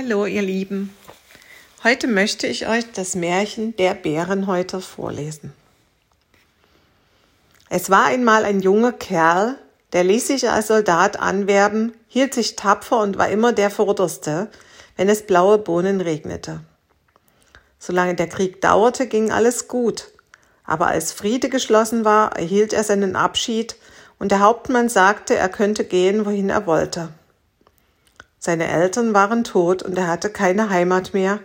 [0.00, 0.94] Hallo ihr Lieben.
[1.82, 5.52] Heute möchte ich euch das Märchen Der Bärenhäuter vorlesen.
[7.68, 9.56] Es war einmal ein junger Kerl,
[9.92, 14.52] der ließ sich als Soldat anwerben, hielt sich tapfer und war immer der Vorderste,
[14.96, 16.60] wenn es blaue Bohnen regnete.
[17.80, 20.12] Solange der Krieg dauerte, ging alles gut,
[20.62, 23.74] aber als Friede geschlossen war, erhielt er seinen Abschied
[24.20, 27.08] und der Hauptmann sagte, er könnte gehen, wohin er wollte.
[28.38, 31.40] Seine Eltern waren tot und er hatte keine Heimat mehr.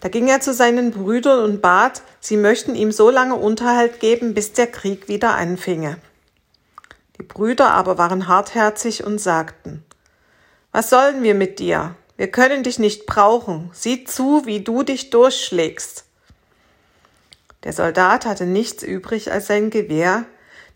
[0.00, 4.34] Da ging er zu seinen Brüdern und bat, sie möchten ihm so lange Unterhalt geben,
[4.34, 5.96] bis der Krieg wieder anfinge.
[7.18, 9.84] Die Brüder aber waren hartherzig und sagten,
[10.72, 11.94] Was sollen wir mit dir?
[12.18, 13.70] Wir können dich nicht brauchen.
[13.72, 16.04] Sieh zu, wie du dich durchschlägst.
[17.64, 20.24] Der Soldat hatte nichts übrig als sein Gewehr,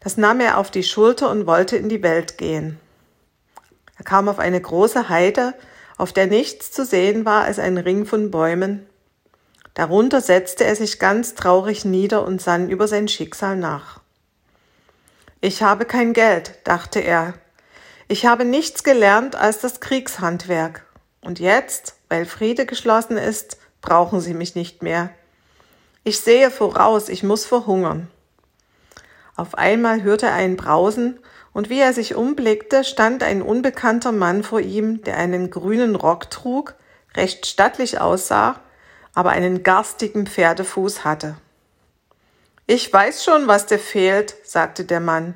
[0.01, 2.81] das nahm er auf die Schulter und wollte in die Welt gehen.
[4.01, 5.53] Er kam auf eine große Heide,
[5.99, 8.87] auf der nichts zu sehen war als ein Ring von Bäumen.
[9.75, 14.01] Darunter setzte er sich ganz traurig nieder und sann über sein Schicksal nach.
[15.43, 17.35] Ich habe kein Geld, dachte er.
[18.09, 20.87] Ich habe nichts gelernt als das Kriegshandwerk.
[21.21, 25.11] Und jetzt, weil Friede geschlossen ist, brauchen sie mich nicht mehr.
[26.05, 28.09] Ich sehe voraus, ich muss verhungern.
[29.37, 31.19] Auf einmal hörte er ein Brausen
[31.53, 36.31] und wie er sich umblickte, stand ein unbekannter Mann vor ihm, der einen grünen Rock
[36.31, 36.75] trug,
[37.17, 38.61] recht stattlich aussah,
[39.15, 41.37] aber einen garstigen Pferdefuß hatte.
[42.67, 45.35] Ich weiß schon, was dir fehlt, sagte der Mann.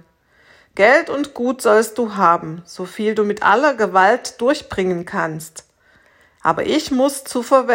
[0.77, 5.65] Geld und Gut sollst du haben, so viel du mit aller Gewalt durchbringen kannst.
[6.43, 7.69] Aber ich muss zuvor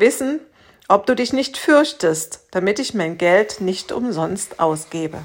[0.00, 0.40] wissen,
[0.88, 5.18] ob du dich nicht fürchtest, damit ich mein Geld nicht umsonst ausgebe.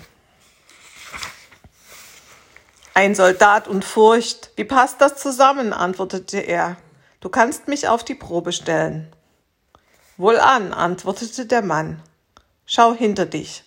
[3.00, 5.72] Ein Soldat und Furcht, wie passt das zusammen?
[5.72, 6.76] antwortete er.
[7.22, 9.08] Du kannst mich auf die Probe stellen.
[10.18, 12.02] Wohlan, antwortete der Mann.
[12.66, 13.64] Schau hinter dich.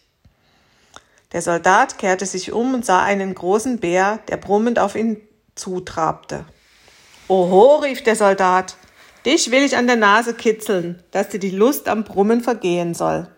[1.33, 5.17] Der Soldat kehrte sich um und sah einen großen Bär, der brummend auf ihn
[5.55, 6.45] zutrabte.
[7.27, 8.77] Oho, rief der Soldat,
[9.25, 13.29] dich will ich an der Nase kitzeln, dass dir die Lust am Brummen vergehen soll.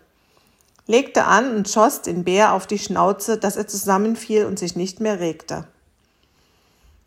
[0.87, 4.99] Legte an und schoss den Bär auf die Schnauze, dass er zusammenfiel und sich nicht
[4.99, 5.69] mehr regte.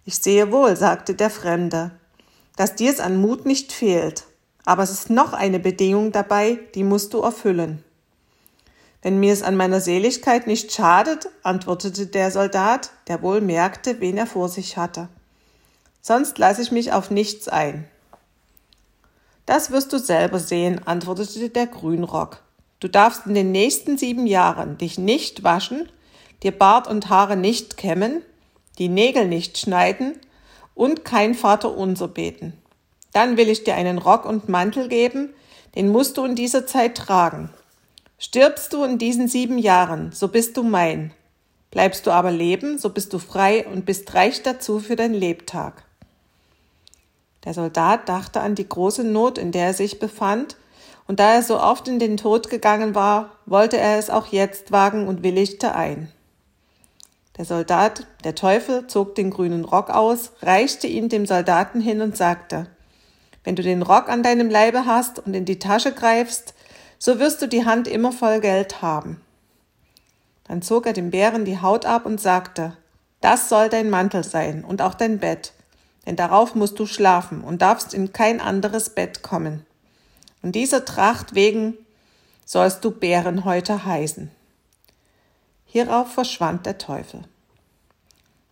[0.09, 1.91] Ich sehe wohl, sagte der Fremde,
[2.57, 4.25] dass dir's an Mut nicht fehlt,
[4.65, 7.85] aber es ist noch eine Bedingung dabei, die musst du erfüllen.
[9.03, 14.17] Wenn mir es an meiner Seligkeit nicht schadet, antwortete der Soldat, der wohl merkte, wen
[14.17, 15.11] er vor sich hatte.
[16.01, 17.87] Sonst lasse ich mich auf nichts ein.
[19.45, 22.43] Das wirst du selber sehen, antwortete der Grünrock.
[22.81, 25.87] Du darfst in den nächsten sieben Jahren dich nicht waschen,
[26.43, 28.23] dir Bart und Haare nicht kämmen,
[28.78, 30.19] die Nägel nicht schneiden
[30.75, 32.53] und kein Vaterunser beten.
[33.12, 35.34] Dann will ich dir einen Rock und Mantel geben,
[35.75, 37.50] den musst du in dieser Zeit tragen.
[38.19, 41.12] Stirbst du in diesen sieben Jahren, so bist du mein.
[41.71, 45.84] Bleibst du aber leben, so bist du frei und bist reich dazu für dein Lebtag.
[47.45, 50.56] Der Soldat dachte an die große Not, in der er sich befand,
[51.06, 54.72] und da er so oft in den Tod gegangen war, wollte er es auch jetzt
[54.72, 56.12] wagen und willigte ein.
[57.38, 62.16] Der Soldat, der Teufel, zog den grünen Rock aus, reichte ihn dem Soldaten hin und
[62.16, 62.66] sagte,
[63.44, 66.53] wenn du den Rock an deinem Leibe hast und in die Tasche greifst,
[66.98, 69.21] so wirst du die Hand immer voll Geld haben.
[70.48, 72.77] Dann zog er dem Bären die Haut ab und sagte,
[73.21, 75.53] das soll dein Mantel sein und auch dein Bett,
[76.06, 79.65] denn darauf musst du schlafen und darfst in kein anderes Bett kommen.
[80.43, 81.75] Und dieser Tracht wegen
[82.44, 84.31] sollst du Bärenhäuter heißen.
[85.71, 87.21] Hierauf verschwand der Teufel.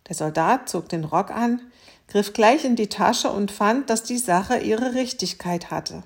[0.07, 1.63] Der Soldat zog den Rock an,
[2.09, 6.03] griff gleich in die Tasche und fand, dass die Sache ihre Richtigkeit hatte.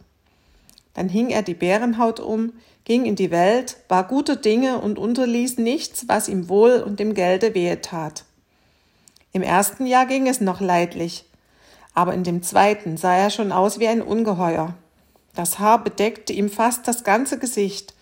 [0.94, 2.52] Dann hing er die Bärenhaut um,
[2.84, 7.14] ging in die Welt, war guter Dinge und unterließ nichts, was ihm wohl und dem
[7.14, 8.24] Gelde wehe tat.
[9.32, 11.24] Im ersten Jahr ging es noch leidlich,
[11.92, 14.74] aber in dem zweiten sah er schon aus wie ein Ungeheuer.
[15.34, 17.94] Das Haar bedeckte ihm fast das ganze Gesicht,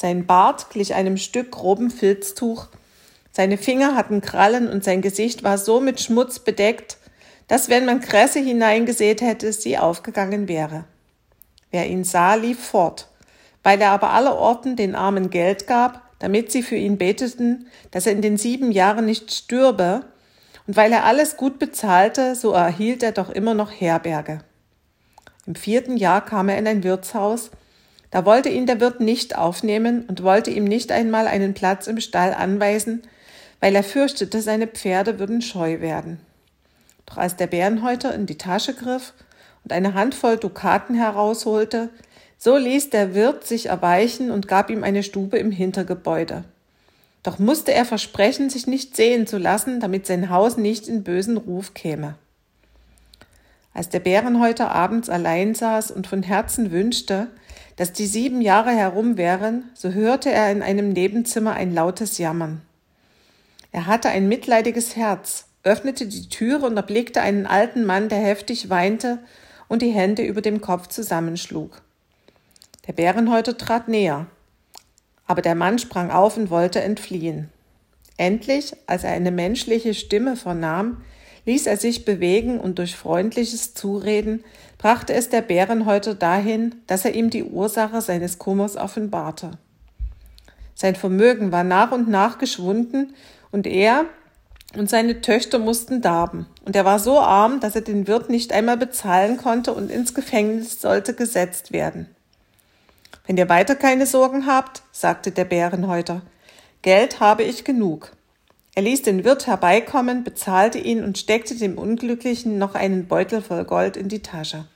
[0.00, 2.68] sein Bart glich einem Stück groben Filztuch,
[3.32, 6.96] seine Finger hatten Krallen und sein Gesicht war so mit Schmutz bedeckt,
[7.48, 10.84] dass wenn man Kresse hineingesät hätte, sie aufgegangen wäre.
[11.70, 13.08] Wer ihn sah, lief fort,
[13.62, 18.12] weil er aber allerorten den Armen Geld gab, damit sie für ihn beteten, dass er
[18.12, 20.04] in den sieben Jahren nicht stürbe,
[20.66, 24.40] und weil er alles gut bezahlte, so erhielt er doch immer noch Herberge.
[25.46, 27.50] Im vierten Jahr kam er in ein Wirtshaus,
[28.10, 32.00] da wollte ihn der Wirt nicht aufnehmen und wollte ihm nicht einmal einen Platz im
[32.00, 33.02] Stall anweisen,
[33.60, 36.20] weil er fürchtete, seine Pferde würden scheu werden.
[37.06, 39.12] Doch als der Bärenhäuter in die Tasche griff
[39.64, 41.90] und eine Handvoll Dukaten herausholte,
[42.38, 46.44] so ließ der Wirt sich erweichen und gab ihm eine Stube im Hintergebäude.
[47.22, 51.36] Doch musste er versprechen, sich nicht sehen zu lassen, damit sein Haus nicht in bösen
[51.36, 52.14] Ruf käme.
[53.74, 57.28] Als der Bärenhäuter abends allein saß und von Herzen wünschte,
[57.76, 62.62] dass die sieben Jahre herum wären, so hörte er in einem Nebenzimmer ein lautes Jammern.
[63.72, 68.70] Er hatte ein mitleidiges Herz, öffnete die Türe und erblickte einen alten Mann, der heftig
[68.70, 69.18] weinte
[69.68, 71.82] und die Hände über dem Kopf zusammenschlug.
[72.86, 74.26] Der Bärenhäuter trat näher,
[75.26, 77.50] aber der Mann sprang auf und wollte entfliehen.
[78.16, 81.02] Endlich, als er eine menschliche Stimme vernahm,
[81.46, 84.44] ließ er sich bewegen und durch freundliches Zureden
[84.78, 89.52] brachte es der Bärenhäuter dahin, dass er ihm die Ursache seines Kummers offenbarte.
[90.74, 93.14] Sein Vermögen war nach und nach geschwunden
[93.50, 94.06] und er
[94.76, 96.46] und seine Töchter mussten darben.
[96.64, 100.14] Und er war so arm, dass er den Wirt nicht einmal bezahlen konnte und ins
[100.14, 102.06] Gefängnis sollte gesetzt werden.
[103.26, 106.22] Wenn ihr weiter keine Sorgen habt, sagte der Bärenhäuter,
[106.82, 108.12] Geld habe ich genug.
[108.74, 113.64] Er ließ den Wirt herbeikommen, bezahlte ihn und steckte dem Unglücklichen noch einen Beutel voll
[113.64, 114.66] Gold in die Tasche.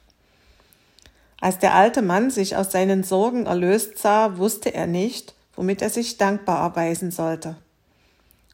[1.40, 5.90] Als der alte Mann sich aus seinen Sorgen erlöst sah, wusste er nicht, womit er
[5.90, 7.56] sich dankbar erweisen sollte.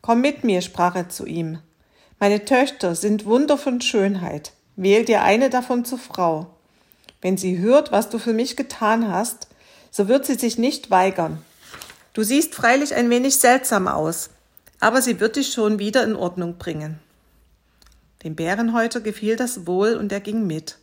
[0.02, 1.58] Komm mit mir, sprach er zu ihm.
[2.18, 4.52] Meine Töchter sind Wunder von Schönheit.
[4.76, 6.48] Wähl dir eine davon zur Frau.
[7.22, 9.48] Wenn sie hört, was du für mich getan hast,
[9.90, 11.42] so wird sie sich nicht weigern.
[12.12, 14.30] Du siehst freilich ein wenig seltsam aus,
[14.80, 16.98] aber sie wird dich schon wieder in Ordnung bringen.
[18.24, 20.78] Dem Bärenhäuter gefiel das wohl und er ging mit.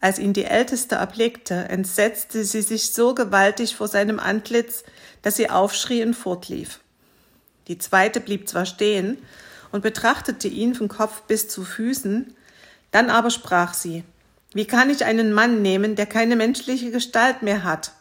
[0.00, 4.84] Als ihn die Älteste erblickte, entsetzte sie sich so gewaltig vor seinem Antlitz,
[5.22, 6.80] dass sie aufschrie und fortlief.
[7.68, 9.18] Die zweite blieb zwar stehen
[9.72, 12.34] und betrachtete ihn von Kopf bis zu Füßen,
[12.90, 14.04] dann aber sprach sie,
[14.52, 17.92] wie kann ich einen Mann nehmen, der keine menschliche Gestalt mehr hat?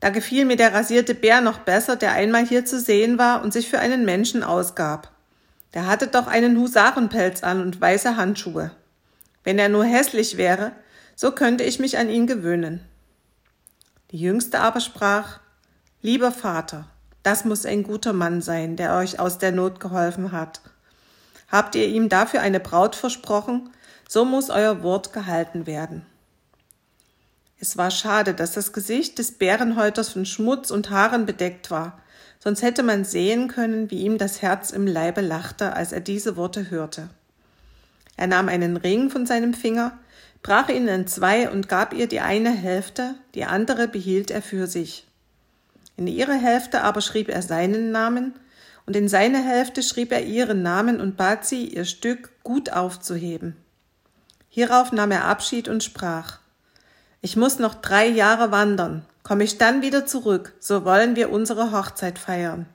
[0.00, 3.52] Da gefiel mir der rasierte Bär noch besser, der einmal hier zu sehen war und
[3.52, 5.10] sich für einen Menschen ausgab.
[5.74, 8.70] Der hatte doch einen Husarenpelz an und weiße Handschuhe.
[9.44, 10.72] Wenn er nur hässlich wäre,
[11.16, 12.80] so könnte ich mich an ihn gewöhnen.
[14.10, 15.40] Die Jüngste aber sprach,
[16.00, 16.86] Lieber Vater,
[17.24, 20.60] das muss ein guter Mann sein, der euch aus der Not geholfen hat.
[21.50, 23.70] Habt ihr ihm dafür eine Braut versprochen,
[24.08, 26.06] so muss euer Wort gehalten werden.
[27.60, 31.98] Es war schade, dass das Gesicht des Bärenhäuters von Schmutz und Haaren bedeckt war,
[32.38, 36.36] sonst hätte man sehen können, wie ihm das Herz im Leibe lachte, als er diese
[36.36, 37.08] Worte hörte.
[38.16, 39.98] Er nahm einen Ring von seinem Finger,
[40.42, 44.68] brach ihn in zwei und gab ihr die eine Hälfte, die andere behielt er für
[44.68, 45.06] sich.
[45.96, 48.34] In ihre Hälfte aber schrieb er seinen Namen,
[48.86, 53.54] und in seine Hälfte schrieb er ihren Namen und bat sie, ihr Stück gut aufzuheben.
[54.48, 56.38] Hierauf nahm er Abschied und sprach
[57.20, 59.04] ich muss noch drei Jahre wandern.
[59.22, 62.66] Komme ich dann wieder zurück, so wollen wir unsere Hochzeit feiern.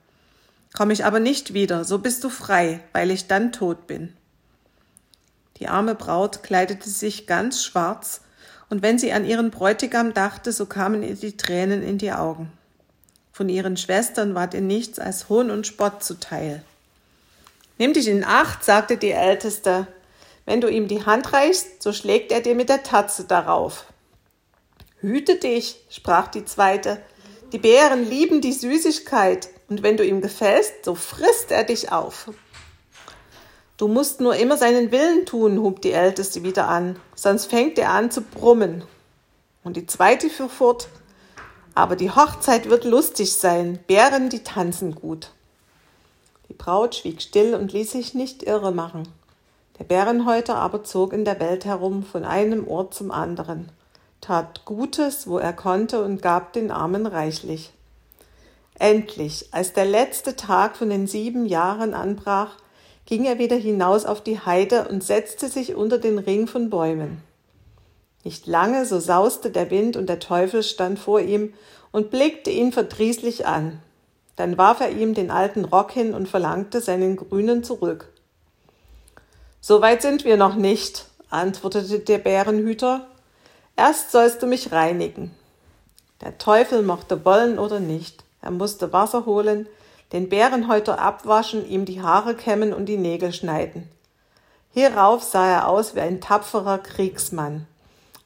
[0.72, 4.12] Komme ich aber nicht wieder, so bist du frei, weil ich dann tot bin.
[5.58, 8.20] Die arme Braut kleidete sich ganz schwarz,
[8.70, 12.52] und wenn sie an ihren Bräutigam dachte, so kamen ihr die Tränen in die Augen.
[13.32, 16.62] Von ihren Schwestern ward ihr nichts als Hohn und Spott zuteil.
[17.78, 19.86] Nimm dich in Acht, sagte die Älteste.
[20.44, 23.86] Wenn du ihm die Hand reichst, so schlägt er dir mit der Tatze darauf.
[25.04, 26.98] Hüte dich, sprach die zweite,
[27.52, 32.30] die Bären lieben die Süßigkeit, und wenn du ihm gefällst, so frisst er dich auf.
[33.76, 37.90] Du musst nur immer seinen Willen tun, hub die Älteste wieder an, sonst fängt er
[37.90, 38.82] an zu brummen.
[39.62, 40.88] Und die zweite fuhr fort,
[41.74, 45.32] aber die Hochzeit wird lustig sein, Bären, die tanzen gut.
[46.48, 49.06] Die Braut schwieg still und ließ sich nicht irre machen.
[49.78, 53.70] Der Bärenhäuter aber zog in der Welt herum von einem Ort zum anderen
[54.24, 57.72] tat Gutes, wo er konnte, und gab den Armen reichlich.
[58.78, 62.56] Endlich, als der letzte Tag von den sieben Jahren anbrach,
[63.06, 67.22] ging er wieder hinaus auf die Heide und setzte sich unter den Ring von Bäumen.
[68.24, 71.52] Nicht lange, so sauste der Wind und der Teufel stand vor ihm
[71.92, 73.80] und blickte ihn verdrießlich an.
[74.36, 78.08] Dann warf er ihm den alten Rock hin und verlangte seinen grünen zurück.
[79.60, 83.06] So weit sind wir noch nicht, antwortete der Bärenhüter
[83.76, 85.34] Erst sollst du mich reinigen.
[86.20, 88.24] Der Teufel mochte wollen oder nicht.
[88.40, 89.66] Er musste Wasser holen,
[90.12, 93.88] den Bärenhäuter abwaschen, ihm die Haare kämmen und die Nägel schneiden.
[94.70, 97.66] Hierauf sah er aus wie ein tapferer Kriegsmann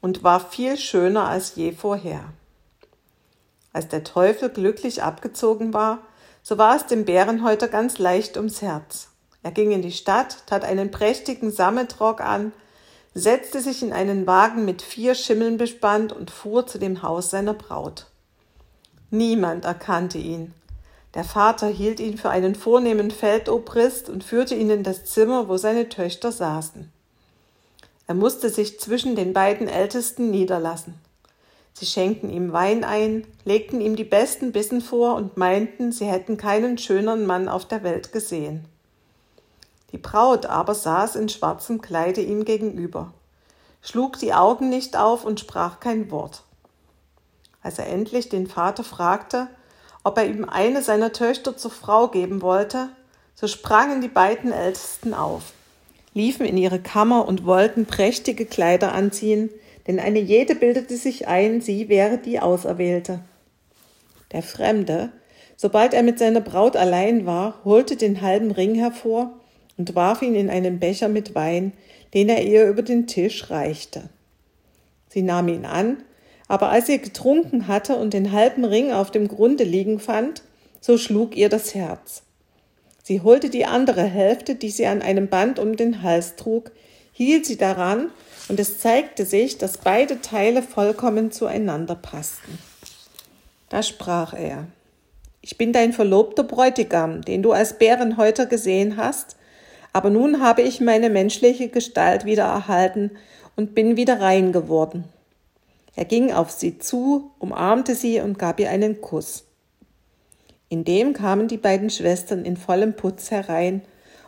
[0.01, 2.23] und war viel schöner als je vorher.
[3.73, 5.99] Als der Teufel glücklich abgezogen war,
[6.41, 9.09] so war es dem Bärenhäuter ganz leicht ums Herz.
[9.43, 12.51] Er ging in die Stadt, tat einen prächtigen Sammetrock an,
[13.19, 17.53] setzte sich in einen Wagen mit vier Schimmeln bespannt und fuhr zu dem Haus seiner
[17.53, 18.07] Braut.
[19.11, 20.53] Niemand erkannte ihn.
[21.15, 25.57] Der Vater hielt ihn für einen vornehmen Feldobrist und führte ihn in das Zimmer, wo
[25.57, 26.91] seine Töchter saßen.
[28.07, 30.95] Er musste sich zwischen den beiden Ältesten niederlassen.
[31.73, 36.37] Sie schenkten ihm Wein ein, legten ihm die besten Bissen vor und meinten, sie hätten
[36.37, 38.65] keinen schöneren Mann auf der Welt gesehen.
[39.91, 43.13] Die Braut aber saß in schwarzem Kleide ihm gegenüber,
[43.81, 46.43] schlug die Augen nicht auf und sprach kein Wort.
[47.61, 49.47] Als er endlich den Vater fragte,
[50.03, 52.89] ob er ihm eine seiner Töchter zur Frau geben wollte,
[53.35, 55.53] so sprangen die beiden Ältesten auf,
[56.13, 59.49] liefen in ihre Kammer und wollten prächtige Kleider anziehen,
[59.87, 63.21] denn eine jede bildete sich ein, sie wäre die Auserwählte.
[64.31, 65.11] Der Fremde,
[65.57, 69.38] sobald er mit seiner Braut allein war, holte den halben Ring hervor
[69.79, 71.71] und warf ihn in einen Becher mit Wein,
[72.13, 74.09] den er ihr über den Tisch reichte.
[75.07, 76.03] Sie nahm ihn an,
[76.49, 80.43] aber als sie getrunken hatte und den halben Ring auf dem Grunde liegen fand,
[80.81, 82.23] so schlug ihr das Herz.
[83.03, 86.71] Sie holte die andere Hälfte, die sie an einem Band um den Hals trug,
[87.13, 88.11] hielt sie daran,
[88.49, 92.57] und es zeigte sich, dass beide Teile vollkommen zueinander passten.
[93.69, 94.65] Da sprach er
[95.41, 99.37] Ich bin dein verlobter Bräutigam, den du als Bärenhäuter gesehen hast,
[99.93, 103.11] aber nun habe ich meine menschliche Gestalt wieder erhalten
[103.55, 105.03] und bin wieder rein geworden.
[105.95, 109.45] Er ging auf sie zu, umarmte sie und gab ihr einen Kuss.
[110.69, 113.81] Indem kamen die beiden Schwestern in vollem Putz herein,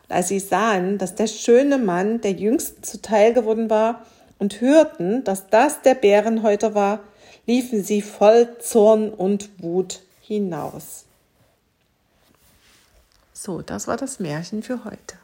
[0.04, 4.06] und als sie sahen, dass der schöne Mann der jüngsten zuteil geworden war,
[4.40, 7.02] und hörten, dass das der Bärenhäuter war,
[7.46, 11.06] liefen sie voll Zorn und Wut hinaus.
[13.34, 15.21] So, das war das Märchen für heute.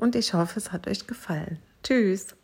[0.00, 1.58] Und ich hoffe, es hat euch gefallen.
[1.82, 2.34] Tschüss.